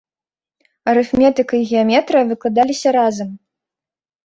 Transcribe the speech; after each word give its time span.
Арыфметыка 0.93 1.53
і 1.61 1.69
геаметрыя 1.73 2.23
выкладаліся 2.33 2.97
разам. 3.01 3.29